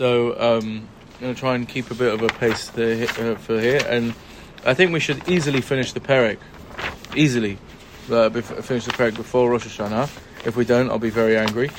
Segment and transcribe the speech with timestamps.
[0.00, 3.34] So um, I'm going to try and keep a bit of a pace there, uh,
[3.34, 4.14] for here, and
[4.64, 6.38] I think we should easily finish the Perek,
[7.14, 7.58] easily
[8.10, 10.08] uh, finish the Perek before Rosh Hashanah.
[10.46, 11.70] If we don't, I'll be very angry.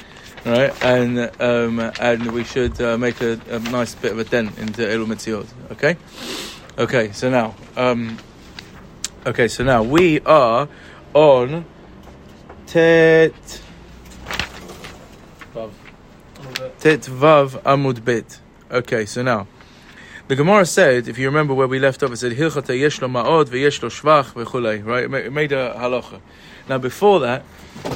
[0.46, 4.56] Right, and um, and we should uh, make a, a, nice bit of a dent
[4.60, 5.48] into Elu Mitziot.
[5.72, 5.98] Okay,
[6.78, 7.12] okay.
[7.14, 8.20] So now, um,
[9.26, 9.48] okay.
[9.48, 10.70] So now we are
[11.16, 11.66] on
[12.68, 13.62] Tet
[16.82, 18.40] Tet Vav Amud Bet.
[18.72, 19.46] Okay, so now
[20.28, 23.08] the Gemara said, if you remember where we left off, it said Hilchata Yesh Lo
[23.08, 24.84] Ma'od Veyesh Shvach V'chulei.
[24.84, 26.20] Right, it made a halacha.
[26.68, 27.44] Now before that,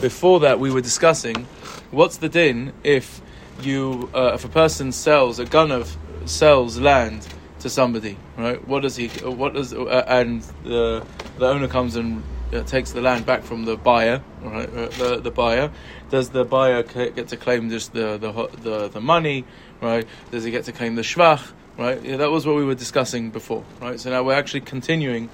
[0.01, 1.47] before that, we were discussing
[1.89, 3.21] what's the din if
[3.59, 5.91] you uh, if a person sells a ganav
[6.29, 7.27] sells land
[7.61, 8.67] to somebody, right?
[8.67, 9.07] What does he?
[9.07, 11.03] What does uh, and the
[11.39, 12.21] the owner comes and
[12.55, 14.69] uh, takes the land back from the buyer, right?
[14.69, 15.71] Uh, the the buyer
[16.09, 19.45] does the buyer get to claim just the the the, the money,
[19.81, 20.07] right?
[20.31, 22.01] Does he get to claim the shvach, right?
[22.03, 23.99] Yeah, that was what we were discussing before, right?
[23.99, 25.29] So now we're actually continuing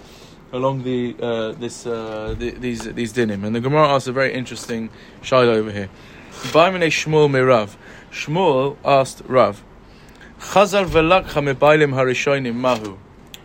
[0.51, 4.33] along the uh, this uh, the, these these dinim, and the Gemara asks a very
[4.33, 4.89] interesting
[5.21, 5.89] shaila over here.
[6.31, 7.75] Baimene Shmuel Mirav.
[8.11, 9.63] Shmuel asked Rav,
[10.39, 12.97] Chazar velakcha mebailim harishonim mahu.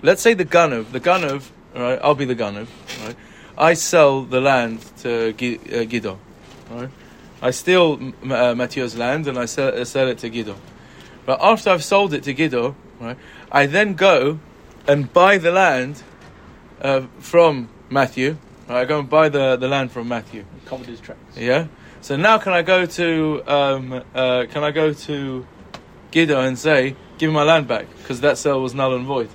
[0.02, 1.98] Let's say the Ganav, the Ganav, right?
[2.02, 2.68] I'll be the Ganav,
[3.04, 3.16] right?
[3.58, 6.18] I sell the land to Gido,
[6.70, 6.90] uh, right?
[7.40, 10.56] I steal uh, Matthew's land and I sell, uh, sell it to Gido.
[11.24, 13.16] But after I've sold it to Gido, right,
[13.50, 14.40] I then go
[14.86, 16.02] and buy the land
[16.80, 18.36] uh, from Matthew.
[18.68, 20.44] Right, I go and buy the, the land from Matthew.
[20.66, 21.36] Covered his tracks.
[21.36, 21.68] Yeah.
[22.00, 25.46] So now can I go to um, uh, can I go to
[26.12, 29.28] Gido and say, give me my land back because that sale was null and void.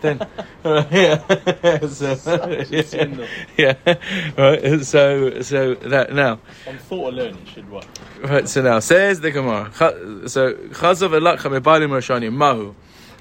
[0.00, 0.20] Then,
[0.64, 3.94] uh, yeah, so, yeah, yeah,
[4.36, 4.84] right.
[4.84, 6.40] So, so that now.
[6.66, 7.86] On thought alone, it should work.
[8.22, 8.48] Right.
[8.48, 9.70] So now says the Gemara.
[9.74, 12.74] So chazav elakcha mebalim rashani mahu.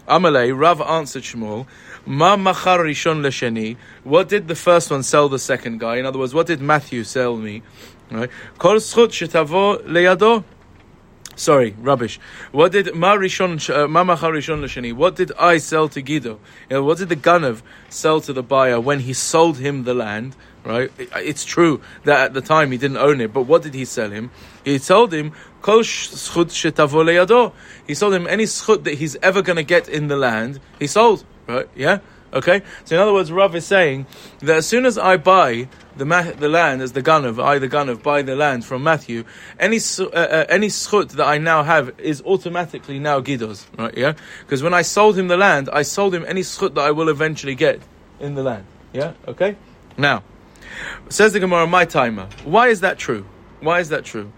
[0.08, 1.66] Amalei Rav answered Shmuel.
[2.06, 3.78] Ma machar rishon lesheni.
[4.04, 5.98] What did the first one sell the second guy?
[5.98, 7.64] In other words, what did Matthew sell me?
[8.12, 8.30] Right.
[8.58, 10.44] Kol schut shetavo leyado.
[11.36, 12.20] Sorry, rubbish.
[12.52, 16.24] What did Ma Rishon, uh, Lashani, what did I sell to Gido?
[16.24, 16.40] You
[16.70, 20.36] know, what did the Ganav sell to the buyer when he sold him the land?
[20.64, 20.92] Right?
[20.98, 24.12] It's true that at the time he didn't own it, but what did he sell
[24.12, 24.32] him?
[24.64, 25.82] He told him, Kol.
[25.82, 26.52] He sold
[28.14, 31.26] him any schut that he's ever going to get in the land, he sold.
[31.48, 31.68] Right?
[31.76, 32.00] Yeah?
[32.34, 32.62] Okay?
[32.86, 34.06] So in other words, Rav is saying
[34.40, 35.68] that as soon as I buy
[35.98, 39.26] the, the land as the ganav I the ganav buy the land from Matthew,
[39.60, 43.96] any uh, uh, any schut that I now have is automatically now Gido's, right?
[43.98, 46.92] Yeah, because when I sold him the land, I sold him any schut that I
[46.92, 47.82] will eventually get
[48.20, 48.66] in the land.
[48.92, 49.56] Yeah, okay.
[49.98, 50.24] Now,
[51.10, 52.28] says the Gemara, my timer.
[52.44, 53.26] Why is that true?
[53.60, 54.32] Why is that true?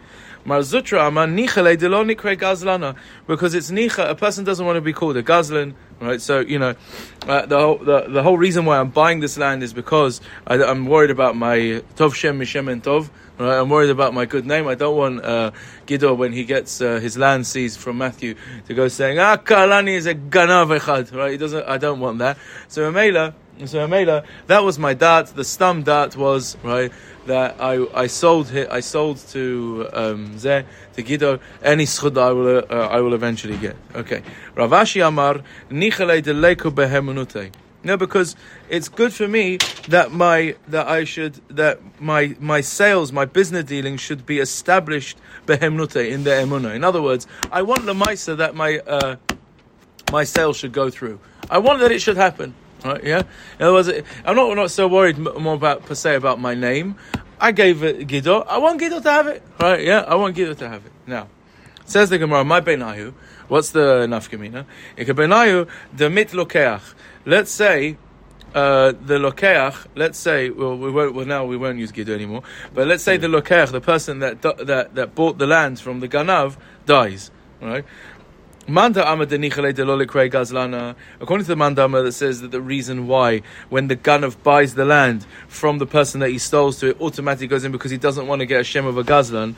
[0.46, 2.96] Marzutra ama nichale de lo nikre gazlana
[3.26, 4.08] because it's nicha.
[4.08, 6.22] A person doesn't want to be called a gazlan, right?
[6.22, 6.76] So you know,
[7.28, 10.58] uh, the whole the, the whole reason why I'm buying this land is because I,
[10.58, 13.10] am worried about my tov shem mishem and tov.
[13.40, 13.58] Right?
[13.58, 14.68] I'm worried about my good name.
[14.68, 15.52] I don't want uh,
[16.16, 18.36] when he gets uh, his land seized from Matthew
[18.68, 21.12] to go saying ah Kalani is a ganav echad.
[21.12, 21.32] Right?
[21.32, 21.68] He doesn't.
[21.68, 22.38] I don't want that.
[22.68, 23.34] So Amela.
[23.66, 25.28] So Amela, that was my dart.
[25.28, 26.92] The stum dart was right
[27.26, 32.64] that I I sold I sold to um, Zeh to Gido any schud I will
[32.70, 33.76] uh, I will eventually get.
[33.94, 34.24] Okay,
[34.56, 37.52] Ravashi Amar nichale de leku behemunute.
[37.84, 38.36] No, because
[38.68, 39.58] it's good for me
[39.90, 45.20] that my that I should that my my sales, my business dealings should be established
[45.46, 46.74] behemnute in the emuna.
[46.74, 49.18] In other words, I want the ma'isa that my uh,
[50.12, 51.20] my sales should go through.
[51.48, 52.56] I want that it should happen.
[52.86, 53.24] Right, yeah.
[53.60, 53.90] In other words,
[54.24, 56.98] I'm not not so worried more about per se about my name.
[57.42, 58.46] I gave it Gido.
[58.48, 59.42] I want Gido to have it.
[59.60, 59.84] Right?
[59.84, 60.92] Yeah, I want Gido to have it.
[61.08, 61.28] Now,
[61.86, 63.16] says the Gemara, my benayu.
[63.48, 64.66] What's the nafkamina?
[64.98, 66.94] benayu the mit lokeach.
[67.26, 67.98] Let's say
[68.54, 72.44] uh, the lokeach, let's say, well, we won't, well, now we won't use Gido anymore,
[72.74, 76.08] but let's say the lokeach, the person that, that, that bought the land from the
[76.08, 77.32] Ganav, dies,
[77.62, 77.84] right?
[78.68, 79.06] According to the
[81.56, 85.86] Mandama that says that the reason why when the Ganav buys the land from the
[85.86, 88.62] person that he stole to it automatically goes in because he doesn't want to get
[88.62, 89.56] a shem of a Gazlan.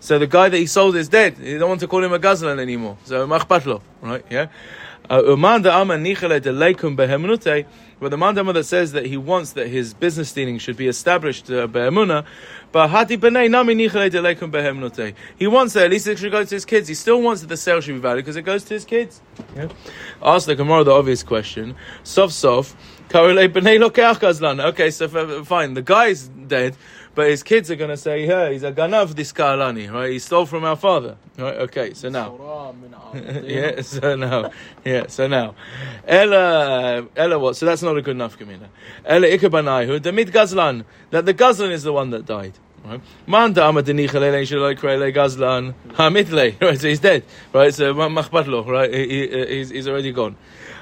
[0.00, 1.38] So the guy that he sold is dead.
[1.38, 2.96] He don't want to call him a Gazlan anymore.
[3.04, 4.24] So machpatlo, right?
[4.30, 4.46] Yeah.
[5.10, 5.72] Uh, Umanda
[8.00, 11.50] But the Mandama that says that he wants that his business dealing should be established
[11.50, 12.24] uh, Behemuna,
[12.72, 13.74] but Nami
[15.38, 16.88] He wants that at least it should go to his kids.
[16.88, 19.20] He still wants that the sale should be valid because it goes to his kids.
[19.56, 19.68] Yeah.
[20.22, 21.76] Ask the Gemara the obvious question.
[22.02, 22.74] Sof Sof.
[23.14, 25.74] Okay, so fine.
[25.74, 26.76] The guy's dead,
[27.14, 30.10] but his kids are going to say, "Yeah, he's a ganav this kalani, right?
[30.10, 31.56] He stole from our father, right?
[31.56, 32.74] Okay, so now,
[33.44, 34.50] yeah, so now,
[34.84, 35.54] yeah, so now,
[36.06, 37.56] Ella, Ella, what?
[37.56, 38.68] So that's not a good enough kamina.
[39.04, 42.54] Ella ikabanayu, the mid gazlan, that the gazlan is the one that died.
[42.85, 43.01] Right?
[43.27, 46.59] Man da'ama denichale shaloi krele gazlan hamitle.
[46.61, 47.23] Right, so he's dead.
[47.53, 48.63] Right, so machbat lo.
[48.63, 50.35] Right, he, he, he's, he's already gone.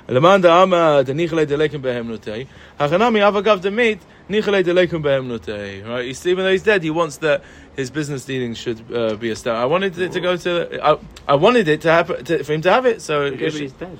[0.09, 2.45] למאן דאמא דניחלי דלקם בהמנותי,
[2.79, 3.97] החנמי אבא דמית,
[4.29, 5.81] ניחלי דלקם בהמנותי.
[5.85, 7.43] Right, he's, even though he's dead, he wants that
[7.75, 9.63] his business dealings should uh, be established.
[9.63, 10.97] I wanted it to go to, I,
[11.27, 13.25] I wanted it to happen, to, for him to have it, so...
[13.25, 13.97] Yeah, but he's dead.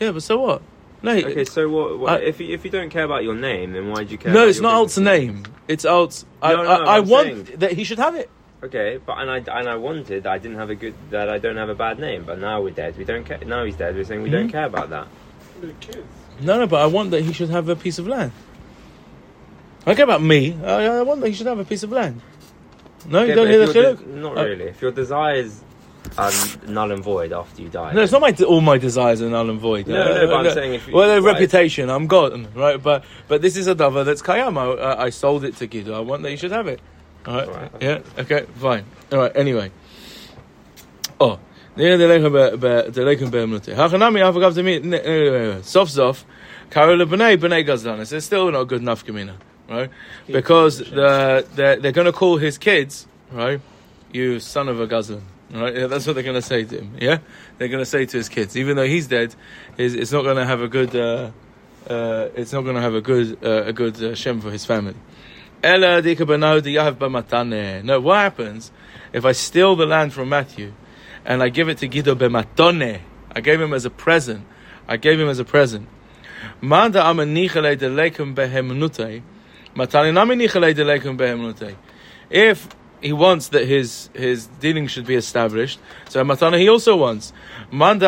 [0.00, 0.62] Yeah, but so what?
[1.07, 1.99] No, Okay, so what?
[1.99, 4.17] what I- if you, if you don't care about your name, then why do you
[4.17, 4.33] care?
[4.33, 5.43] no, it's not Alt's name.
[5.67, 6.25] It's Alt's.
[6.41, 8.29] I, No, no, I, I want saying- that he should have it.
[8.63, 11.57] Okay, but and I and I wanted I didn't have a good that I don't
[11.57, 12.97] have a bad name, but now we're dead.
[12.97, 13.37] We don't care.
[13.45, 13.95] Now he's dead.
[13.95, 14.35] We're saying we Hmm?
[14.35, 15.07] don't care about that.
[16.41, 18.31] No, no, but I want that he should have a piece of land.
[19.85, 20.57] I care about me.
[20.63, 22.21] I, I want that he should have a piece of land.
[23.07, 23.99] No, you don't hear if the your chiluk?
[24.05, 24.65] de- Not Uh, really.
[24.65, 25.61] If your desires
[26.17, 26.31] are
[26.67, 27.93] null and void after you die.
[27.93, 29.87] No, it's not my de- all my desires are null and void.
[29.87, 31.33] No, no, no, no but I'm saying if you, well, their right.
[31.33, 32.81] reputation, I'm gone, right?
[32.81, 34.57] But but this is a dava that's kayam.
[34.57, 35.93] I, uh, I sold it to Gido.
[35.93, 36.79] I want that you should have it.
[37.25, 37.47] All right.
[37.47, 37.71] All right.
[37.81, 37.99] Yeah.
[38.17, 38.45] Okay.
[38.55, 38.85] Fine.
[39.11, 39.35] All right.
[39.35, 39.71] Anyway.
[41.19, 41.39] Oh.
[41.75, 41.83] the
[45.63, 46.25] sof,
[46.69, 48.13] Karola b'nei b'nei gazdanis.
[48.13, 49.35] It's still not good enough gemina,
[49.69, 49.89] right?
[50.27, 53.59] Because the, they're, they're going to call his kids, right?
[54.11, 55.21] You son of a gazdan.
[55.51, 55.75] Right?
[55.75, 56.97] Yeah, that's what they're going to say to him.
[56.99, 57.19] Yeah?
[57.57, 58.57] They're going to say to his kids.
[58.57, 59.33] Even though he's dead,
[59.77, 61.31] it's, it's not going to have a good, uh,
[61.89, 64.65] uh, it's not going to have a good, uh, a good uh, shem for his
[64.65, 64.95] family.
[65.63, 66.01] No,
[67.99, 68.71] what happens
[69.13, 70.73] if I steal the land from Matthew
[71.25, 73.01] and I give it to Gido b'matone?
[73.31, 74.45] I gave him as a present.
[74.87, 75.87] I gave him as a present.
[82.29, 82.67] If
[83.01, 85.79] he wants that his his dealing should be established,
[86.09, 87.33] so Matana he also wants.
[87.71, 88.07] Manda.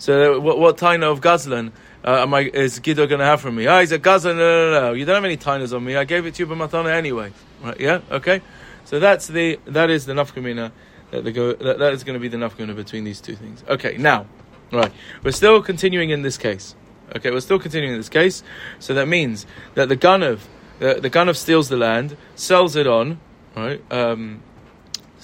[0.00, 1.72] So what what taina of gazlan?
[2.04, 3.66] Uh, am I, is Gido going to have from me?
[3.66, 4.36] Ah, he's a gazlan.
[4.36, 4.92] No, no, no.
[4.92, 5.96] You don't have any tainas on me.
[5.96, 7.32] I gave it to you by matana anyway.
[7.62, 7.78] Right?
[7.80, 8.00] Yeah.
[8.10, 8.40] Okay.
[8.84, 10.70] So that's the that is the nafkamina
[11.10, 13.64] that, the that that is going to be the nafkamina between these two things.
[13.68, 13.96] Okay.
[13.98, 14.26] Now,
[14.72, 14.92] right.
[15.22, 16.74] We're still continuing in this case.
[17.16, 18.42] Okay, we're still continuing in this case.
[18.78, 20.40] So that means that the Ganav,
[20.78, 23.20] the, the Ganav steals the land, sells it on,
[23.56, 23.80] right?
[23.92, 24.42] Um,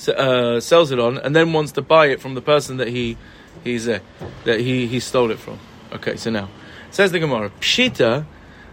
[0.09, 3.17] uh, sells it on, and then wants to buy it from the person that he
[3.63, 4.01] he's uh,
[4.45, 5.59] that he he stole it from.
[5.93, 6.49] Okay, so now
[6.91, 8.27] says the Gemara, Pshita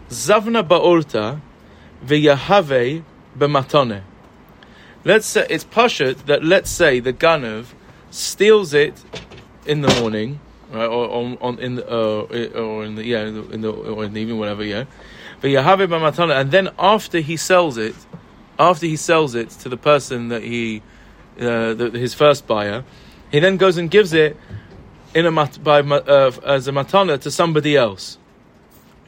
[0.08, 1.40] zavna ba'olta
[2.04, 3.04] v'yahave
[3.38, 4.02] b'matone.
[5.04, 7.66] Let's say it's pashut that let's say the Ganav
[8.10, 9.02] steals it
[9.66, 10.40] in the morning,
[10.72, 14.12] right, or on, on in the, uh, or in the yeah, in the or in
[14.12, 14.84] the evening, whatever, yeah.
[15.42, 17.94] But you have it by matana, and then after he sells it,
[18.58, 20.80] after he sells it to the person that he,
[21.38, 22.84] uh, the, his first buyer,
[23.30, 24.36] he then goes and gives it
[25.14, 28.16] in a mat, by uh, as a matana to somebody else.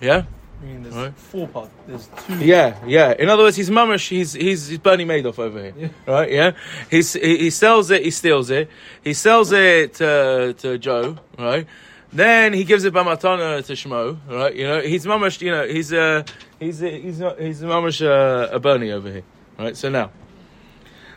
[0.00, 0.24] Yeah.
[0.60, 1.14] I mean, there's Right.
[1.16, 1.70] four parts.
[1.86, 2.38] There's two.
[2.44, 3.14] Yeah, yeah.
[3.18, 4.08] In other words, he's mamish.
[4.08, 5.88] He's he's he's Bernie Madoff over here, Yeah.
[6.06, 6.30] right?
[6.32, 6.50] Yeah.
[6.90, 8.02] He's, he he sells it.
[8.02, 8.68] He steals it.
[9.02, 11.66] He sells it to to Joe, right?
[12.14, 14.54] Then he gives it bamatana to Shmo, right?
[14.54, 15.40] You know, he's mamish.
[15.40, 16.22] You know, he's uh
[16.60, 19.24] he's uh, he's not he's mamish uh, a Bernie over here,
[19.58, 19.76] right?
[19.76, 20.12] So now,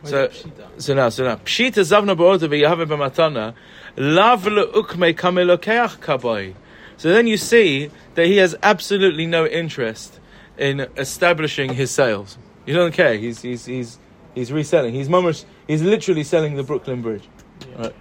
[0.04, 0.32] so
[0.80, 3.54] so now so now pshita zavna ba'ota v'yahav bamatana
[3.96, 6.56] lav le'ukme kamelokeach kabai.
[6.98, 10.20] So then you see that he has absolutely no interest
[10.58, 12.40] in establishing his sales.
[12.66, 13.18] He doesn't care.
[13.18, 14.00] He's he's he's
[14.34, 14.96] he's reselling.
[14.96, 15.46] He's mamish.
[15.68, 17.30] He's literally selling the Brooklyn Bridge.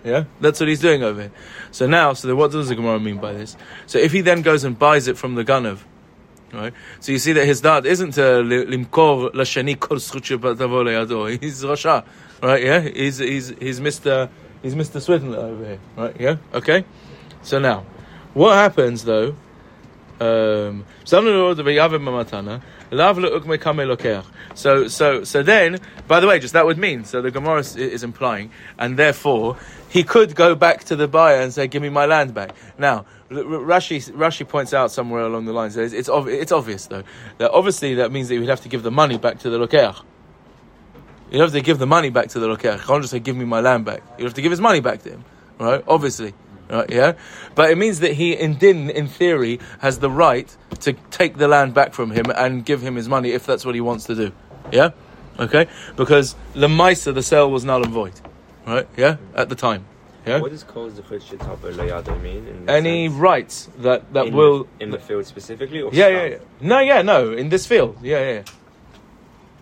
[0.04, 1.32] Yeah, that's what he's doing over here.
[1.70, 3.56] So now, so what does the Gemara mean by this?
[3.86, 5.80] So if he then goes and buys it from the Ganav,
[6.52, 6.72] right?
[7.00, 11.40] So you see that his dad isn't to limkor lashani kol leyado.
[11.40, 12.04] He's Rasha,
[12.42, 12.62] right?
[12.62, 14.30] Yeah, he's he's he's Mister
[14.62, 16.16] he's Mister Swindler over here, right?
[16.18, 16.84] Yeah, okay.
[17.42, 17.84] So now,
[18.32, 19.36] what happens though?
[20.18, 20.86] Um,
[24.54, 27.76] so, so, so then, by the way, just that would mean, so the Gemara is,
[27.76, 29.56] is implying, and therefore,
[29.88, 32.54] he could go back to the buyer and say, give me my land back.
[32.78, 37.02] Now, Rashi, Rashi points out somewhere along the line, so it's, it's, it's obvious though,
[37.38, 39.58] that obviously that means that you would have to give the money back to the
[39.58, 40.02] Lokeach.
[41.30, 42.78] You'd have to give the money back to the Lokeach.
[42.78, 44.02] You can't just say, give me my land back.
[44.16, 45.24] You'd have to give his money back to him,
[45.58, 45.82] right?
[45.88, 46.34] Obviously.
[46.68, 47.12] Right, yeah?
[47.54, 51.48] But it means that he, in din, in theory, has the right to take the
[51.48, 54.14] land back from him and give him his money if that's what he wants to
[54.14, 54.32] do.
[54.72, 54.90] Yeah?
[55.38, 55.68] Okay?
[55.96, 58.14] Because Lemaisa, the sale was null and void.
[58.66, 58.88] Right?
[58.96, 59.16] Yeah?
[59.34, 59.86] At the time.
[60.26, 60.40] Yeah.
[60.40, 62.64] What does zechut shetabo layado mean?
[62.68, 63.20] Any sense?
[63.20, 66.38] rights that that in will the, in the field specifically, or yeah, yeah, yeah.
[66.60, 67.32] No, yeah, no.
[67.32, 68.42] In this field, yeah, yeah.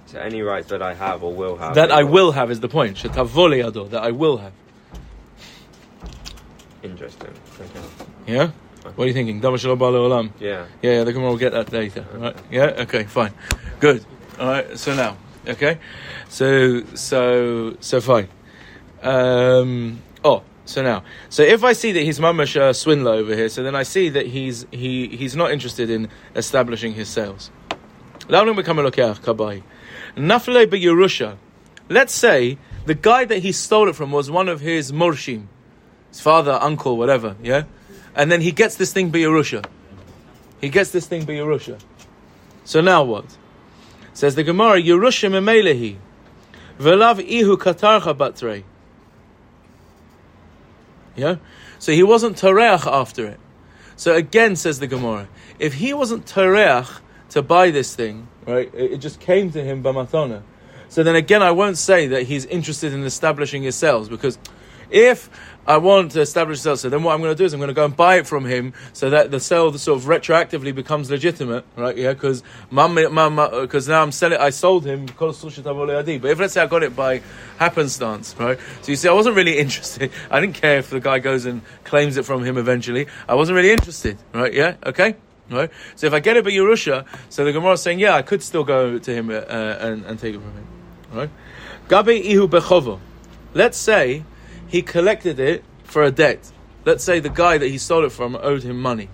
[0.06, 1.74] So any rights that I have or will have.
[1.74, 2.96] That I will have is the point.
[3.02, 4.52] That I will have.
[6.84, 7.34] Interesting.
[7.60, 7.80] Okay.
[8.26, 8.50] Yeah.
[8.94, 9.40] What are you thinking?
[9.40, 10.30] Dama shalom ba'al olam.
[10.38, 10.66] Yeah.
[10.82, 12.06] Yeah, the Gemara will get that later.
[12.12, 12.36] Right?
[12.50, 12.82] Yeah.
[12.84, 13.04] Okay.
[13.04, 13.32] Fine.
[13.80, 14.04] Good.
[14.38, 14.78] All right.
[14.78, 15.16] So now,
[15.48, 15.78] okay.
[16.28, 18.28] So so so fine.
[19.02, 23.50] Um, oh, so now, so if I see that he's mamash a swindler over here,
[23.50, 27.50] so then I see that he's he he's not interested in establishing his sales.
[28.28, 28.66] Let's
[32.14, 35.48] say the guy that he stole it from was one of his morshim,
[36.14, 37.34] his father, uncle, whatever.
[37.42, 37.64] Yeah,
[38.14, 39.66] and then he gets this thing by Yerusha.
[40.60, 41.80] He gets this thing by Yerusha.
[42.64, 43.24] So now what?
[44.12, 45.96] Says the Gemara, Yerusha memelehi,
[46.78, 48.62] velav ihu katarcha batre.
[51.16, 51.36] Yeah?
[51.80, 53.40] So he wasn't tareach after it.
[53.96, 55.26] So again, says the Gemara,
[55.58, 59.82] if he wasn't tareach to buy this thing, right, it, it just came to him
[59.82, 60.42] by matana.
[60.88, 64.38] So then again, I won't say that he's interested in establishing his sales because
[64.90, 65.28] if
[65.66, 67.68] I want to establish sales, so then what I'm going to do is I'm going
[67.68, 71.10] to go and buy it from him so that the sale sort of retroactively becomes
[71.10, 71.96] legitimate, right?
[71.96, 75.06] Yeah, because because now I'm selling, I sold him.
[75.06, 77.22] But if let's say I got it by
[77.58, 78.58] happenstance, right?
[78.82, 80.10] So you see, I wasn't really interested.
[80.30, 83.06] I didn't care if the guy goes and claims it from him eventually.
[83.26, 84.52] I wasn't really interested, right?
[84.52, 85.16] Yeah, okay.
[85.50, 88.22] Right, so if I get it by Yerusha, so the Gemara is saying, yeah, I
[88.22, 90.66] could still go to him uh, and, and take it from him.
[91.12, 91.30] Right?
[91.86, 92.98] Gabe ihu bechovo.
[93.52, 94.24] Let's say
[94.74, 96.50] he collected it for a debt.
[96.84, 99.08] Let's say the guy that he stole it from owed him money,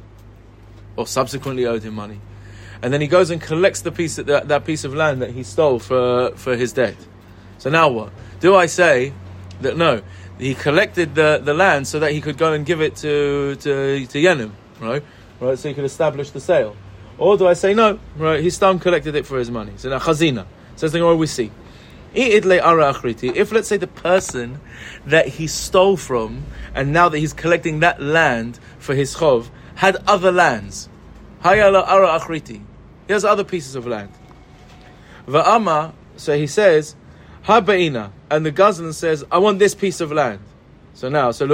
[0.97, 2.19] or subsequently owed him money,
[2.81, 5.43] and then he goes and collects the piece that, that piece of land that he
[5.43, 6.97] stole for for his debt.
[7.59, 8.11] So now what?
[8.40, 9.12] Do I say
[9.61, 10.00] that no?
[10.38, 14.07] He collected the, the land so that he could go and give it to to
[14.07, 15.05] to Yenim, right?
[15.40, 16.75] Right, so he could establish the sale.
[17.19, 17.99] Or do I say no?
[18.17, 19.75] Right, his stam collected it for his money.
[19.76, 21.50] So now chazina says the Gemara we see.
[22.12, 24.61] If let's say the person
[25.07, 29.97] that he stole from, and now that he's collecting that land for his chov, had
[30.07, 30.88] other lands,
[31.43, 34.12] he has other pieces of land.
[35.26, 36.97] Va'ama, so he says,
[37.47, 40.40] and the Gazlan says, I want this piece of land.
[40.95, 41.47] So now, so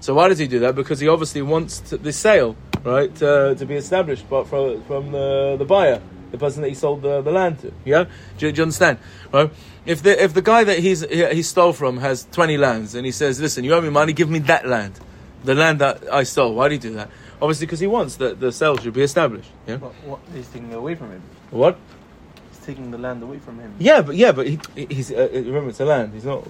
[0.00, 0.76] So why does he do that?
[0.76, 5.10] Because he obviously wants to, the sale, right, to, to be established, but from from
[5.10, 7.72] the, the buyer the person that he sold the, the land to.
[7.84, 8.04] Yeah,
[8.38, 8.98] do, you- do you understand?
[9.32, 9.50] Right?
[9.86, 13.12] If the if the guy that he's he, stole from has twenty lands and he
[13.12, 15.00] says, "Listen, you owe me money, give me that land,
[15.44, 17.10] the land that I stole." Why do you do that?
[17.40, 19.50] Obviously, because he wants that the sale should be established.
[19.66, 19.76] Yeah.
[19.76, 21.22] But what he's taking away from him.
[21.50, 21.78] What?
[22.50, 23.74] He's taking the land away from him.
[23.78, 26.12] Yeah, but yeah, but he, he's uh, remember it's a land.
[26.12, 26.46] He's not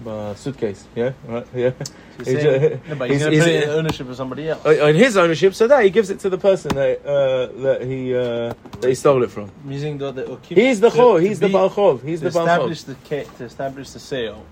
[0.00, 0.86] by suitcase.
[0.96, 1.46] Yeah, right.
[1.54, 1.70] Yeah.
[1.80, 1.84] So
[2.18, 4.16] He's saying, ju- no, but he's, he's- going to put he's- it in ownership of
[4.16, 4.64] somebody else.
[4.64, 7.82] Uh, in his ownership, so that he gives it to the person that uh, that
[7.82, 9.50] he uh, that he stole it from.
[9.68, 12.02] Using the, the He's the to- to He's the be- Baal Chov.
[12.02, 12.42] He's to the Chov.
[12.42, 12.94] establish the
[13.38, 14.44] to establish the sale.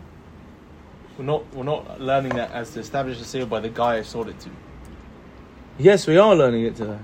[1.19, 4.03] We're not we're not learning that as to establish the sale by the guy I
[4.03, 4.51] sold it to.
[5.79, 6.99] Yes, we are learning it today.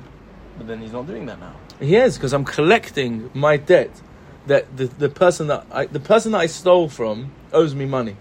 [0.57, 1.55] But then he's not doing that now.
[1.81, 3.91] He is because I'm collecting my debt.
[4.47, 8.17] That the, the person that I the person that I stole from owes me money.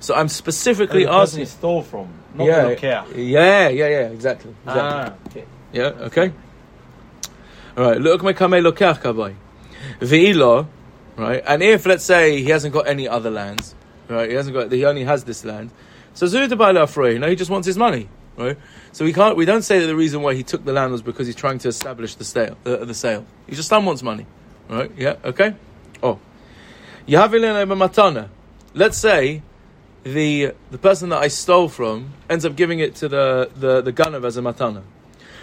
[0.00, 1.40] So I'm specifically the asking.
[1.40, 4.54] he stole from, not yeah, yeah, yeah, yeah, exactly.
[4.64, 4.64] exactly.
[4.66, 5.44] Ah, okay.
[5.72, 6.32] Yeah, okay.
[7.76, 9.34] All right, look my kamei lokach kabay.
[10.00, 10.66] Ve'ilo,
[11.16, 11.42] right?
[11.46, 13.74] And if let's say he hasn't got any other lands,
[14.08, 14.28] right?
[14.28, 15.70] He hasn't got he only has this land.
[16.14, 18.56] So Zudabai afraid, you know, he just wants his money, right?
[18.92, 21.02] So we can't we don't say that the reason why he took the land was
[21.02, 23.24] because he's trying to establish the sale the, the sale.
[23.46, 24.26] He just wants money.
[24.68, 24.90] Right?
[24.96, 25.54] Yeah, okay?
[26.02, 26.18] Oh.
[27.06, 28.28] Yahavilena matana.
[28.74, 29.42] Let's say
[30.14, 33.92] the the person that I stole from ends up giving it to the the, the
[33.92, 34.82] ganav as a matana.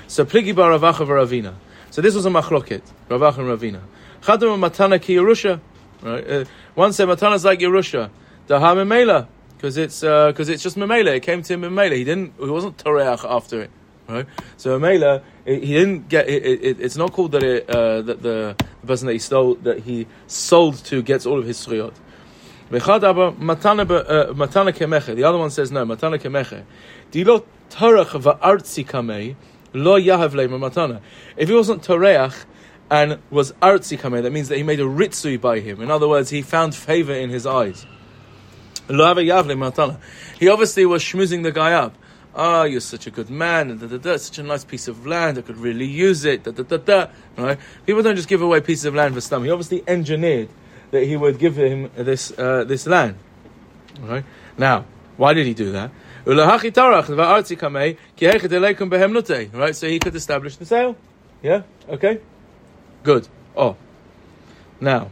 [0.08, 1.56] So pligi bar Ravacha v'Ravina.
[1.92, 3.82] So this was a machloket, Ravacha and Ravina.
[4.22, 5.60] Chadam matana ki Yerusha.
[6.02, 6.30] Right?
[6.30, 8.10] Uh, one said matana is like Yerusha.
[8.48, 9.28] Daha memela.
[9.56, 11.16] Because it's because it's just memela.
[11.16, 11.96] It came to him memela.
[11.96, 12.34] He didn't.
[12.40, 13.72] He wasn't toreach after it.
[14.08, 14.28] Right.
[14.58, 15.24] So memela.
[15.46, 16.28] He didn't get.
[16.28, 19.56] It, it, it's not called that it uh, that the, the person that he stole
[19.56, 21.94] that he sold to gets all of his sriyot.
[22.72, 22.80] Uh.
[22.80, 22.86] The
[25.26, 26.64] other one says no, matana kemeche.
[27.12, 29.36] Dilo va'artzi kamei
[29.74, 31.02] lo yahav leima matana.
[31.38, 32.46] If he wasn't toreach
[32.90, 35.82] and was artzi kamei, that means that he made a ritzui by him.
[35.82, 37.86] In other words, he found favor in his eyes.
[38.90, 40.00] Lo yahav matana.
[40.40, 41.96] He obviously was schmoozing the guy up.
[42.38, 45.38] Ah, you're such a good man, da, da, da, such a nice piece of land,
[45.38, 47.08] I could really use it, da, da, da, da.
[47.38, 47.58] Right?
[47.86, 49.46] People don't just give away pieces of land for stomach.
[49.46, 50.50] He obviously engineered
[50.96, 53.18] that he would give him this uh, this land.
[54.00, 54.24] Right?
[54.58, 54.86] Now,
[55.18, 55.92] why did he do that?
[56.26, 56.76] Right?
[59.76, 60.96] So he could establish the sale.
[61.44, 61.64] Yeah?
[61.90, 62.22] Okay?
[63.04, 63.28] Good.
[63.56, 63.76] Oh.
[64.80, 65.12] Now.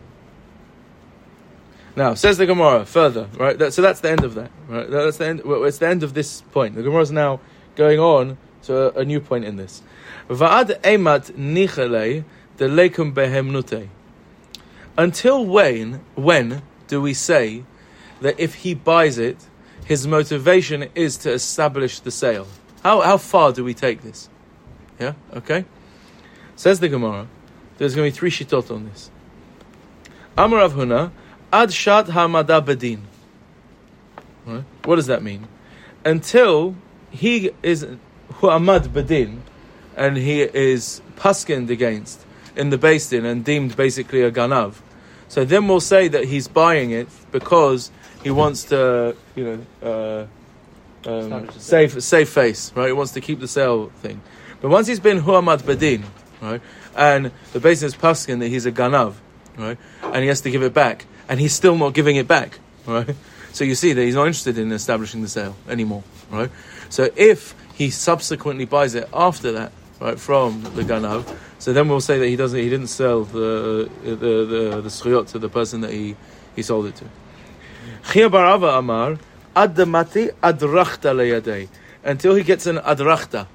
[1.96, 3.58] Now, says the Gemara further, right?
[3.60, 4.90] That, so that's the end of that, right?
[4.90, 5.44] That's the end.
[5.44, 6.76] Well, it's the end of this point.
[6.76, 7.40] The Gemara is now
[7.76, 9.84] going on to a, a new point in this.
[10.28, 12.24] Va'ad emat nichalei
[12.58, 13.90] de leikum behem nutei.
[14.98, 17.64] Until when, when do we say
[18.22, 19.38] that if he buys it,
[19.86, 22.48] his motivation is to establish the sale?
[22.84, 24.30] How, how far do we take this?
[25.00, 25.66] Yeah, okay?
[26.56, 27.28] Says the Gemara,
[27.78, 29.10] there's going to be three shitot on this.
[30.38, 31.12] Amar Rav
[31.52, 33.02] ad shat hamada bedin.
[34.46, 34.64] Right?
[34.86, 35.48] What does that mean?
[36.06, 36.76] Until
[37.10, 37.86] he is
[38.34, 39.40] hu'amad bedin,
[39.96, 44.76] and he is paskind against in the Din and deemed basically a ganav.
[45.28, 47.92] So then we'll say that he's buying it because
[48.24, 50.28] he wants to, you know,
[51.06, 52.88] uh, um, save save face, right?
[52.88, 54.22] He wants to keep the sale thing.
[54.62, 56.04] But once he's been hu'amad bedin,
[56.42, 56.62] right,
[56.96, 59.16] and the Din is paskin that he's a ganav,
[59.58, 62.60] right, and he has to give it back, and he's still not giving it back,
[62.86, 63.16] right.
[63.52, 66.50] So you see that he's not interested in establishing the sale anymore, right?
[66.90, 71.28] So if he subsequently buys it after that, right, from the ganav,
[71.64, 75.40] so then we'll say that he doesn't, he didn't sell the the the, the to
[75.40, 76.18] the person that he,
[76.58, 77.06] he sold it to.
[78.12, 79.18] Chia barava amar
[79.56, 81.70] adamati adrachta leyadei
[82.04, 83.48] until he gets an adrachta,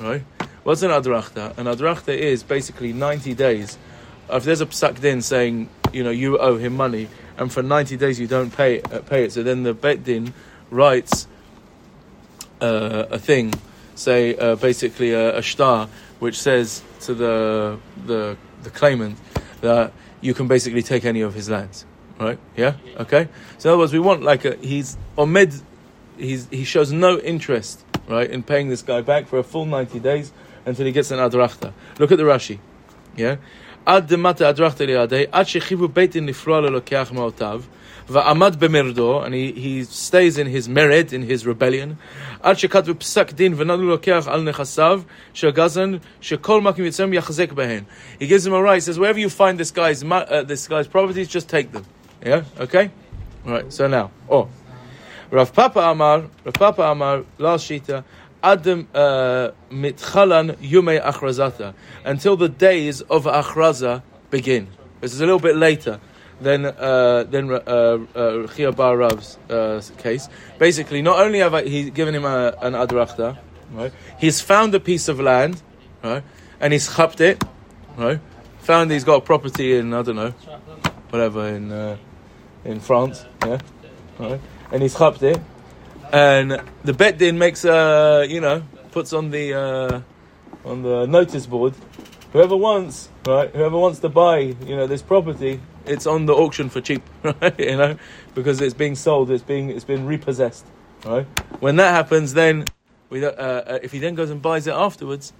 [0.00, 0.24] right?
[0.64, 1.56] What's an adrachta?
[1.56, 3.78] An adrachta is basically ninety days.
[4.28, 7.06] If there's a psak din saying you know you owe him money,
[7.38, 10.34] and for ninety days you don't pay uh, pay it, so then the bet din
[10.72, 11.28] writes
[12.60, 13.54] uh, a thing,
[13.94, 19.17] say uh, basically a, a which says to the the the claimant
[19.61, 21.85] that you can basically take any of his lands,
[22.19, 22.39] right?
[22.55, 23.29] Yeah, okay.
[23.57, 25.61] So in other words, we want like a he's omed,
[26.17, 29.99] he's he shows no interest, right, in paying this guy back for a full ninety
[29.99, 30.31] days
[30.65, 31.73] until he gets an adrachta.
[31.99, 32.59] Look at the Rashi,
[33.15, 33.37] yeah.
[33.85, 37.61] עד דמטה אדרכת לידי, עד שחיבו בית דין לפרוע ללוקח מאותיו,
[38.09, 41.95] ועמד במרדו, and he, he stays in his mered, in his rebellion,
[42.43, 45.01] עד שכתבו פסק דין ונתנו לוקח על נכסיו
[45.33, 47.83] של גזן, שכל מקים יצאם יחזק בהן.
[48.19, 50.67] He gives him a right, he says, wherever you find this guy's, ma- uh, this
[50.67, 51.85] guy's properties, just take them.
[52.25, 52.91] Yeah, okay?
[53.45, 54.49] Right, so now, oh.
[55.31, 58.03] Rav Papa Amar, Rav Papa Amar, last shita,
[58.41, 61.73] Adam uh, mitchalan yume achrazata
[62.05, 64.01] until the days of achraza
[64.31, 64.67] begin.
[65.01, 65.99] This is a little bit later
[66.40, 67.58] than uh, than uh,
[68.14, 70.28] uh, Chia Bar Rav's uh, case.
[70.58, 73.38] Basically, not only have I, he given him a, an adrachta,
[73.72, 73.92] right?
[74.18, 75.62] He's found a piece of land,
[76.02, 76.22] right?
[76.60, 77.42] And he's chapped it,
[77.96, 78.20] right?
[78.60, 80.34] Found he's got property in I don't know,
[81.10, 81.96] whatever in uh,
[82.64, 83.58] in France, yeah,
[84.18, 84.40] right?
[84.72, 85.40] And he's chapped it,
[86.12, 90.00] and the bet din makes a you know puts on the uh,
[90.64, 91.74] on the notice board.
[92.32, 93.50] Whoever wants, right?
[93.50, 97.58] Whoever wants to buy, you know, this property, it's on the auction for cheap, right?
[97.58, 97.98] You know,
[98.34, 100.66] because it's being sold, it's being it's been repossessed,
[101.04, 101.26] right?
[101.60, 102.64] When that happens, then
[103.10, 105.32] we uh, uh, if he then goes and buys it afterwards,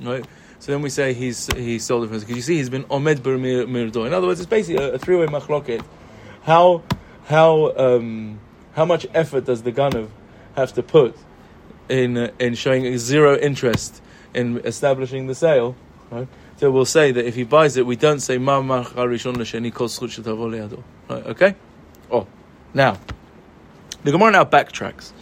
[0.00, 0.24] right?
[0.58, 3.38] So then we say he's he sold it because you see he's been omed ber
[3.38, 4.06] mir- mirdo.
[4.06, 5.84] In other words, it's basically a, a three-way machloket.
[6.42, 6.82] How
[7.24, 8.40] how um,
[8.74, 10.08] how much effort does the ganav
[10.56, 11.16] have to put
[11.88, 14.02] in in showing zero interest
[14.34, 15.76] in establishing the sale?
[16.10, 16.28] Right?
[16.60, 19.88] So we'll say that if he buys it, we don't say ma harishon l'sheni kol
[19.88, 20.82] zchut shetavo.
[21.08, 21.26] Right?
[21.28, 21.54] Okay.
[22.10, 22.26] Oh,
[22.74, 22.98] now
[24.04, 25.12] the Gemara now backtracks.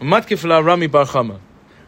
[0.00, 1.38] Matkif la Rami Bar Chama.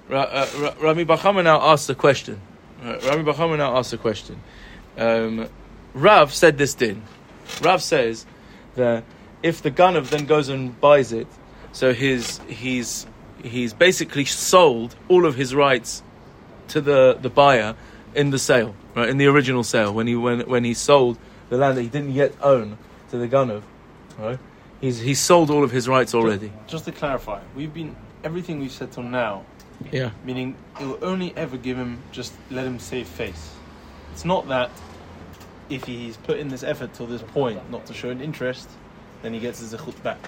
[0.08, 2.40] Uh, Ra- Rami Bar Chama now asks a question.
[2.80, 4.40] Uh, Rami Bar Chama now asks a question.
[4.96, 5.48] Um,
[5.92, 7.02] Rav said this din.
[7.62, 8.24] Rav says
[8.76, 9.02] that
[9.42, 11.26] if the ganav then goes and buys it,
[11.72, 13.04] so his he's
[13.42, 16.04] he's basically sold all of his rights
[16.68, 17.74] to the, the buyer
[18.16, 19.08] in the sale, right?
[19.08, 21.18] In the original sale, when he when when he sold
[21.50, 22.78] the land that he didn't yet own
[23.10, 23.62] to the ganav,
[24.18, 24.38] right?
[24.80, 26.52] He's he's sold all of his rights already.
[26.66, 29.44] Just to clarify, we've been everything we've said till now,
[29.92, 30.10] Yeah.
[30.24, 33.52] meaning it will only ever give him just let him save face.
[34.12, 34.70] It's not that
[35.68, 38.68] if he's put in this effort till this point not to show an interest,
[39.22, 40.26] then he gets his zechut back.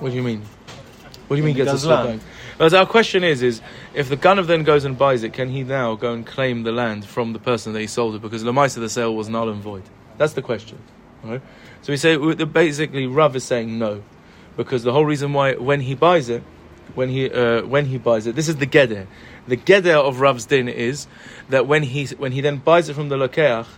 [0.00, 0.42] What do you mean?
[1.30, 2.20] What do you mean gets a does land.
[2.58, 3.62] Well, our question is: is
[3.94, 6.72] if the ganav then goes and buys it, can he now go and claim the
[6.72, 8.20] land from the person that he sold it?
[8.20, 9.84] Because the the sale was null and void.
[10.18, 10.78] That's the question,
[11.22, 11.40] right?
[11.82, 14.02] So we say basically Rav is saying no,
[14.56, 16.42] because the whole reason why when he buys it,
[16.96, 19.06] when he uh, when he buys it, this is the geder.
[19.46, 21.06] The geder of Rav's din is
[21.48, 23.68] that when he when he then buys it from the lokeach,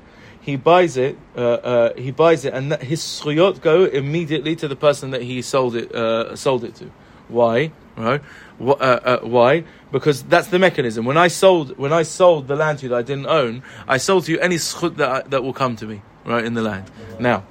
[0.40, 1.18] he buys it.
[1.36, 5.20] Uh, uh, he buys it, and that his schuyot go immediately to the person that
[5.20, 6.90] he sold it uh, sold it to.
[7.28, 7.72] Why?
[7.96, 8.22] Right?
[8.60, 9.64] Uh, uh, why?
[9.90, 11.04] Because that's the mechanism.
[11.04, 13.98] When I sold when I sold the land to you that I didn't own, I
[13.98, 16.90] sold to you any schut that that will come to me right in the land.
[17.18, 17.44] Now,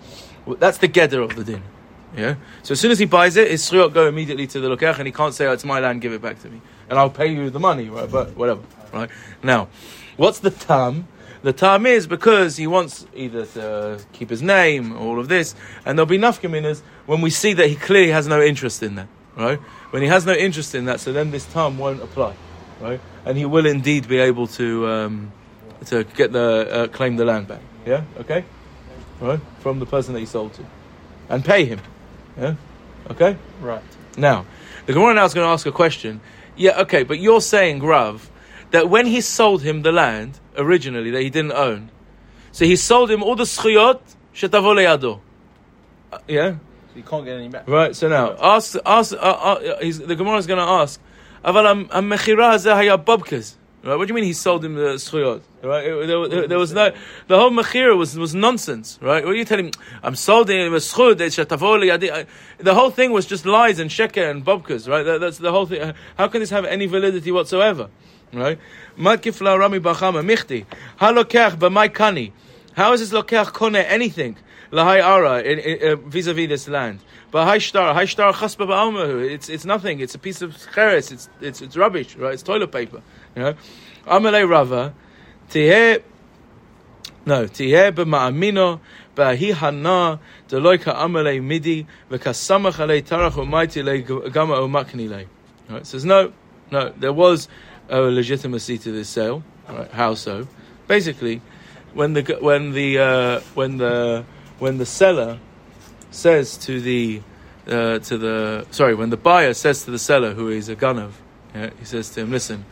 [0.60, 1.64] that's the gather of the din.
[2.16, 2.36] Yeah.
[2.64, 5.08] So as soon as he buys it, his schuyot go immediately to the lokech, and
[5.08, 7.28] he can't say, "Oh, it's my land, give it back to me," and I'll pay
[7.28, 7.90] you the money.
[7.90, 8.10] Right?
[8.10, 8.62] But whatever.
[8.92, 9.10] Right?
[9.44, 9.70] Now,
[10.18, 11.08] what's the tam?
[11.44, 15.56] The tam is because he wants either to keep his name, all of this,
[15.86, 19.08] and there'll be nafkaminas when we see that he clearly has no interest in that,
[19.36, 19.60] right?
[19.92, 22.36] When he has no interest in that, so then this tam won't apply,
[22.80, 23.00] right?
[23.26, 25.32] And he will indeed be able to um,
[25.86, 28.46] to get the uh, claim the land back, yeah, okay,
[29.20, 30.66] right, from the person that he sold to,
[31.30, 31.80] and pay him,
[32.38, 32.56] yeah,
[33.10, 33.38] okay.
[33.62, 33.84] Right.
[34.18, 34.46] Now,
[34.86, 36.22] the Gemara now is going to ask a question.
[36.58, 38.30] Yeah, okay, but you're saying, Rav,
[38.72, 41.90] that when he sold him the land originally that he didn't own,
[42.52, 44.02] so he sold him all the schuyot
[44.34, 45.20] shetavo leyado.
[46.12, 46.56] Uh, Yeah,
[46.92, 47.68] So you can't get any back.
[47.68, 47.96] right.
[47.96, 49.14] So now, ask, ask.
[49.14, 51.00] Uh, uh, the Gemara is going to ask,
[51.46, 52.98] "Aval am- am mechira hazeh haya.
[53.84, 53.96] Right?
[53.96, 55.42] What do you mean he sold him the schuyot?
[55.64, 55.84] Right?
[55.86, 56.92] There, there- there was no.
[57.28, 59.00] The whole mechira was was nonsense.
[59.02, 59.24] Right?
[59.24, 59.72] What are you telling me?
[60.04, 61.18] I'm sold him a schuyot.
[61.18, 64.88] The whole thing was just lies and sheker and babkas.
[64.88, 65.04] Right?
[65.04, 65.94] That, that's the whole thing.
[66.18, 67.90] How can this have any validity whatsoever?
[68.34, 68.60] Right?
[68.98, 70.66] Rami bachama michti
[71.00, 72.34] halokech b'may kani.
[72.76, 74.38] How is this lokech kone anything?
[74.72, 77.00] Lahai ara uh, vis-a-vis this land.
[77.30, 79.30] But hai shtar, hai shtar chaspa ba'almahu.
[79.30, 80.00] It's it's nothing.
[80.00, 81.12] It's a piece of cheres.
[81.12, 82.16] It's it's it's rubbish.
[82.16, 82.34] Right?
[82.34, 83.02] It's toilet paper.
[83.36, 83.56] You know.
[84.08, 84.94] Amalei rava
[85.50, 86.04] tiheh.
[87.26, 88.80] No, tiheh b'ma'amino
[89.16, 95.28] b'ahi hana deloy ka'amalei midi v'kasamach alei tarach u'maiti lei gama u'makni lei.
[95.70, 95.86] Right?
[95.86, 96.32] Says no,
[96.72, 96.94] no.
[96.98, 97.48] There was
[97.90, 99.44] a legitimacy to this sale.
[99.70, 99.92] Right?
[99.92, 100.48] How so?
[100.88, 101.42] Basically,
[101.94, 104.26] when the when the uh, when the
[104.62, 105.40] when the seller
[106.12, 107.20] says to the
[107.68, 111.14] uh, to the sorry when the buyer says to the seller who is a ganav,
[111.56, 112.64] yeah, he says to him, "Listen,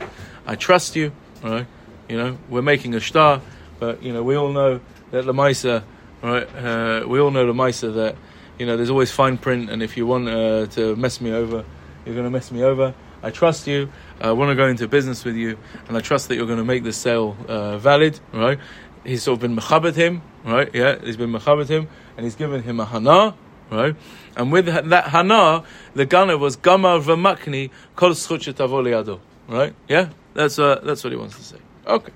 [0.45, 1.11] I trust you.
[1.43, 1.65] Right?
[2.07, 3.41] You know we're making a star,
[3.79, 5.83] but you know we all know that Lamaisa,
[6.21, 6.47] right?
[6.55, 8.15] Uh, we all know Lamaisa that
[8.59, 11.65] you know there's always fine print, and if you want uh, to mess me over,
[12.05, 12.93] you're going to mess me over.
[13.23, 13.89] I trust you.
[14.21, 16.71] I want to go into business with you, and I trust that you're going to
[16.73, 18.59] make this sale uh, valid, right?
[19.03, 20.69] He's sort of been mechabed him, right?
[20.73, 23.35] Yeah, he's been mechabed him, and he's given him a hana,
[23.69, 23.95] right?
[24.35, 29.73] And with that hana, the gunner was gama v'makni kol liado, right?
[29.87, 31.57] Yeah, that's uh, that's what he wants to say.
[31.87, 32.13] Okay,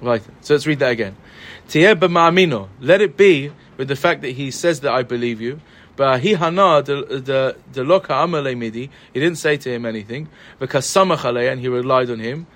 [0.00, 0.22] right.
[0.40, 1.16] So let's read that again.
[1.68, 2.68] Tieh b'ma'amino.
[2.80, 5.60] Let it be with the fact that he says that I believe you.
[5.96, 8.90] But he hana the the loka amale midi.
[9.12, 12.46] He didn't say to him anything because samach alei, and he relied on him.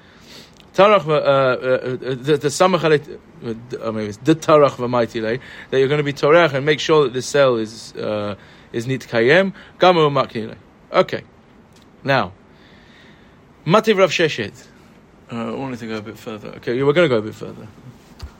[0.78, 2.84] Tarach uh, uh, uh, the the samach.
[2.84, 7.02] I mean, it's the tarach v'maitile that you're going to be torach and make sure
[7.02, 8.36] that the cell is uh,
[8.72, 10.56] is nit kayem gamu maknile.
[10.92, 11.24] Okay,
[12.04, 12.32] now
[13.66, 14.68] mativ Rav Sheshet.
[15.32, 16.50] Uh, I wanted to go a bit further.
[16.58, 17.66] Okay, yeah, we're going to go a bit further.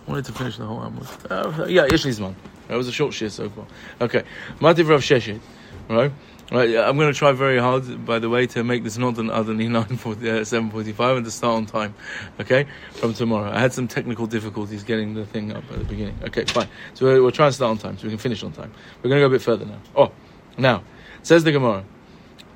[0.07, 1.09] I wanted to finish the whole Amud.
[1.29, 2.37] Uh, yeah, Yesh Zman.
[2.69, 3.67] That was a short shit so far.
[4.01, 4.23] Okay,
[4.61, 5.41] Mativ Rav Sheshet,
[5.89, 6.13] right?
[6.51, 9.29] Right, I'm going to try very hard, by the way, to make this not an
[9.29, 11.95] other 9:40, uh, 7:45 and to start on time.
[12.41, 13.51] Okay, from tomorrow.
[13.51, 16.17] I had some technical difficulties getting the thing up at the beginning.
[16.25, 16.69] Okay, fine.
[16.95, 18.73] So we're, we're trying to start on time, so we can finish on time.
[19.03, 19.81] We're going to go a bit further now.
[19.95, 20.13] Oh,
[20.57, 20.83] now
[21.23, 21.85] says the Gemara,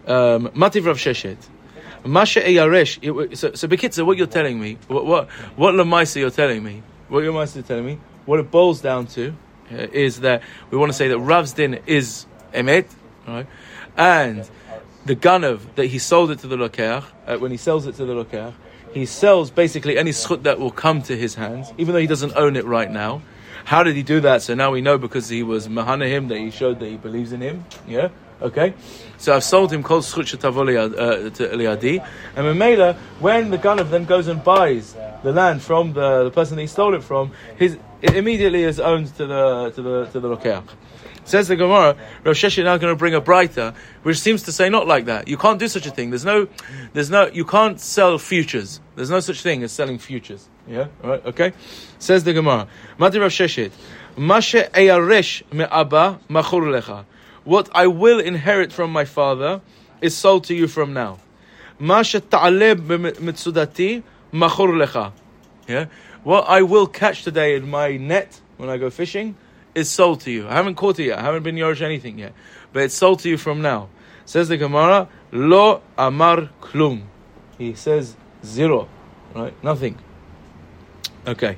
[0.07, 1.37] um, Mativ Rav Sheshet.
[2.05, 3.37] Masha Eyaresh.
[3.37, 7.23] So, so Bekitza, what you're telling me, what what what Lamaisa you're telling me, what
[7.23, 9.35] Lamaisa telling me, what it boils down to
[9.71, 12.87] uh, is that we want to say that Rav's din is emet,
[13.29, 13.47] right?
[13.97, 14.49] And
[15.05, 18.05] the ganav that he sold it to the lokeach, uh, when he sells it to
[18.05, 18.55] the lokeach,
[18.95, 22.35] he sells basically any schut that will come to his hands, even though he doesn't
[22.37, 23.23] own it right now.
[23.65, 24.43] How did he do that?
[24.43, 27.41] So now we know because he was mahanahim that he showed that he believes in
[27.41, 27.65] him.
[27.87, 28.09] Yeah,
[28.41, 28.75] okay.
[29.19, 33.59] So I've sold him kol schut shetavo liad- uh, to liadi, and Mamela, when the
[33.59, 37.05] ganav then goes and buys the land from the, the person that he stole it
[37.05, 40.65] from, his it immediately is owned to the to the to the lokeach.
[41.25, 44.69] Says the Gemara, Rav Sheshet now going to bring a brighter, which seems to say
[44.69, 45.29] not like that.
[45.29, 46.11] You can't do such a thing.
[46.11, 46.49] There's no,
[46.95, 48.81] there's no, you can't sell futures.
[48.97, 50.49] There's no such thing as selling futures.
[50.67, 51.53] Yeah, all right, okay.
[52.01, 52.67] Says the Gemara,
[52.99, 53.71] Mati Rav Sheshet,
[54.17, 57.05] Mashe eyaresh me'aba machur lecha.
[57.45, 59.61] What I will inherit from my father
[60.01, 61.19] is sold to you from now.
[61.81, 65.13] Mashe ta'aleh b'mitzudati machur lecha.
[65.69, 65.87] Yeah,
[66.25, 69.37] what I will catch today in my net when I go fishing
[69.75, 70.49] is sold to you.
[70.49, 71.19] I haven't caught it yet.
[71.19, 72.33] I haven't been yorish anything yet,
[72.73, 73.89] but it's sold to you from now.
[74.25, 77.03] Says the Gemara, lo amar klum.
[77.59, 78.89] He says zero,
[79.35, 79.55] right?
[79.63, 79.99] Nothing.
[81.27, 81.57] Okay.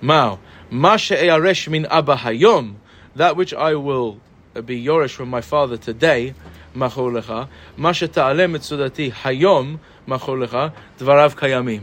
[0.00, 0.38] Mao.
[0.70, 2.76] Ma she'eyaresh min abba hayom,
[3.14, 4.20] that which I will
[4.64, 6.34] be yoresh from my father today,
[6.74, 7.48] machor lecha.
[7.76, 11.82] Ma she'ta'aleh mitzudati hayom, machor lecha, dvarav kayamim.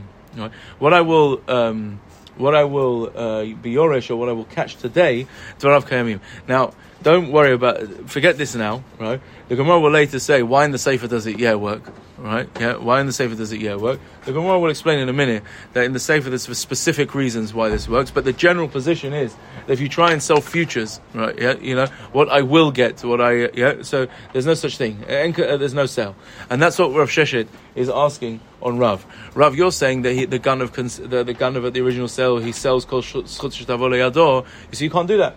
[0.80, 2.00] What I will, um,
[2.38, 5.28] what I will uh, be yoresh or what I will catch today,
[5.60, 6.20] dvarav kayamim.
[6.48, 8.10] Now, don't worry about.
[8.10, 9.22] Forget this now, right?
[9.48, 11.84] The Gemara will later say why in the Sefer does it yeah work,
[12.22, 12.50] right?
[12.60, 14.00] Yeah, why in the Sefer does it yeah work?
[14.26, 17.54] The Gemara will explain in a minute that in the Sefer there's for specific reasons
[17.54, 21.00] why this works, but the general position is that if you try and sell futures,
[21.14, 21.38] right?
[21.38, 23.82] Yeah, you know what I will get, to what I yeah.
[23.82, 25.04] So there's no such thing.
[25.04, 26.16] Uh, there's no sale,
[26.50, 29.06] and that's what Rav Sheshet is asking on Rav.
[29.34, 30.72] Rav, you're saying that he, the ganav
[31.10, 34.46] the, the ganav at the original sale he sells called schutz yador.
[34.72, 35.36] You see, you can't do that.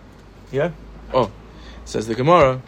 [0.51, 0.71] Yeah.
[1.13, 1.31] Oh.
[1.85, 2.61] Says the Gemara.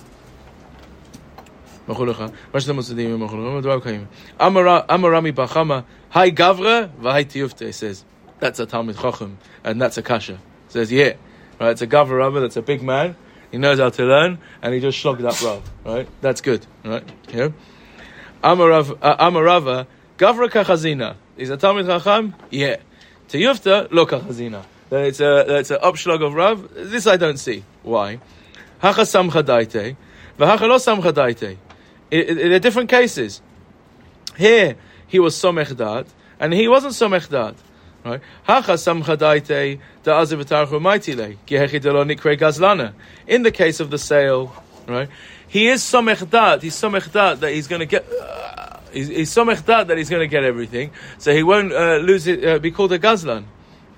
[4.90, 8.04] Amarami Bachama, Hi Gavra, Vahai Tiyufte, says,
[8.40, 10.40] that's a Talmud Chacham, and that's a Kasha.
[10.70, 11.14] Says, yeah,
[11.60, 13.16] right, it's a Gavra Rabba, that's a big man,
[13.52, 16.08] he knows how to learn, and he just slogged that Rav, right?
[16.22, 17.04] That's good, right?
[17.34, 17.50] Yeah.
[18.44, 22.36] Amarav, uh, Amarava, Gavra Kachazina, is a Talmud Chacham?
[22.52, 22.78] Yeah.
[23.30, 24.64] Tiyufta, lo Kachazina.
[24.90, 27.64] That it's a, that's an upslug of Rav, this I don't see.
[27.84, 28.20] Why?
[28.80, 29.96] Hacha samcha daite,
[30.38, 31.58] v'hacha lo samcha daite.
[32.10, 33.42] In different cases.
[34.38, 34.76] Here,
[35.08, 36.08] he was somech dat,
[36.40, 37.56] and he wasn't somech dat.
[38.06, 38.22] Right?
[43.28, 44.54] In the case of the sale,
[44.88, 45.10] right?
[45.48, 48.06] He is somech dat, he's somech dat that he's going to get...
[48.10, 51.98] Uh, he's, he's somech dat that he's going to get everything, so he won't uh,
[51.98, 53.44] lose it, uh, be called a gazlan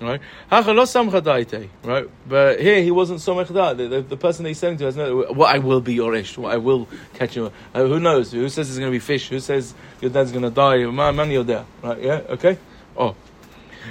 [0.00, 0.20] right?
[0.50, 5.26] Right, but here he wasn't so the, the, the person he's selling to has no.
[5.32, 6.38] What I will be your ish.
[6.38, 7.52] What I will catch you.
[7.74, 8.32] Uh, who knows?
[8.32, 9.28] Who says it's going to be fish?
[9.28, 10.84] Who says your dad's going to die?
[10.86, 11.64] My man, you're there.
[11.82, 12.00] Right?
[12.02, 12.22] Yeah.
[12.30, 12.58] Okay.
[12.96, 13.14] Oh.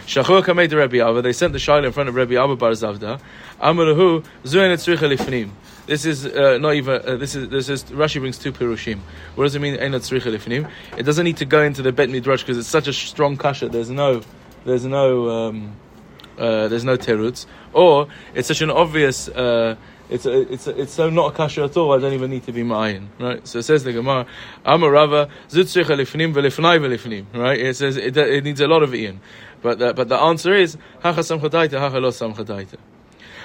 [0.05, 1.21] Shachur kamei Rabbi Abba.
[1.21, 3.19] They sent the shaila in front of Rabbi Abba Bar Zavda.
[3.59, 5.49] Amalahu zuin etzricha lifnim.
[5.87, 7.01] This is uh, not even.
[7.03, 8.99] Uh, this is this is Rashi brings two pirushim.
[9.35, 9.79] What does it mean?
[9.79, 10.69] Ein etzricha lifnim.
[10.97, 13.69] It doesn't need to go into the bet midrash because it's such a strong kasha.
[13.69, 14.21] There's no.
[14.65, 15.29] There's no.
[15.29, 15.75] Um,
[16.39, 19.27] uh, there's no terutz, or it's such an obvious.
[19.27, 19.75] Uh,
[20.09, 21.93] it's a, it's a, it's so not a kasha at all.
[21.93, 23.47] I don't even need to be ma'ayin, right?
[23.47, 24.25] So it says the Gemara,
[24.65, 27.59] Amarava zutzricha lifnim velifnai velifnim, right?
[27.59, 29.21] It says it, it needs a lot of ian,
[29.61, 32.77] but the, but the answer is hacha samchadaita hacha lo samchadaita.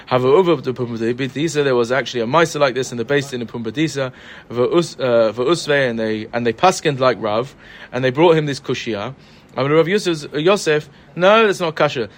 [0.07, 1.65] Have over the Pumbedisa.
[1.65, 4.13] There was actually a miser like this in the base in the Pumbedisa,
[4.51, 7.57] Va'usve, and they and they paskind like Rav,
[7.91, 9.15] and they brought him this kushia.
[9.57, 12.09] I'm Rav Yosef, Yosef, no, that's not kasha.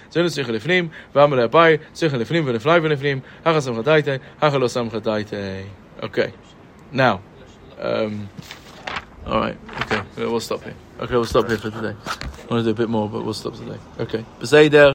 [4.67, 5.67] Sam chadaite.
[6.01, 6.33] Okay.
[6.91, 7.21] Now,
[7.79, 8.27] um,
[9.25, 10.73] all right, okay, we'll stop here.
[10.99, 11.95] Okay, we'll stop here for today.
[12.07, 13.77] I want to do a bit more, but we'll stop today.
[13.99, 14.25] Okay.